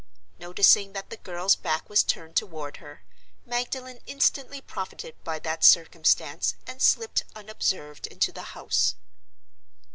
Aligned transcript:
Noticing 0.39 0.93
that 0.93 1.11
the 1.11 1.17
girl's 1.17 1.55
back 1.55 1.87
was 1.87 2.01
turned 2.01 2.35
toward 2.35 2.77
her, 2.77 3.03
Magdalen 3.45 3.99
instantly 4.07 4.59
profited 4.59 5.13
by 5.23 5.37
that 5.37 5.63
circumstance 5.63 6.55
and 6.65 6.81
slipped 6.81 7.23
unobserved 7.35 8.07
into 8.07 8.31
the 8.31 8.41
house. 8.57 8.95